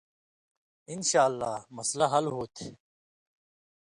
[0.93, 2.69] انشاءاللہ مسئلہ حل ہو تھی۔